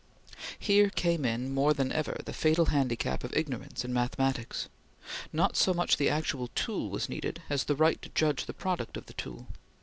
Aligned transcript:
Here 0.57 0.89
came 0.89 1.25
in, 1.25 1.53
more 1.53 1.75
than 1.75 1.91
ever, 1.91 2.17
the 2.25 2.33
fatal 2.33 2.65
handicap 2.73 3.23
of 3.23 3.37
ignorance 3.37 3.85
in 3.85 3.93
mathematics. 3.93 4.67
Not 5.31 5.55
so 5.55 5.75
much 5.75 5.97
the 5.97 6.09
actual 6.09 6.47
tool 6.55 6.89
was 6.89 7.07
needed, 7.07 7.43
as 7.51 7.65
the 7.65 7.75
right 7.75 8.01
to 8.01 8.09
judge 8.09 8.47
the 8.47 8.53
product 8.55 8.97
of 8.97 9.05
the 9.05 9.13
tool. 9.13 9.47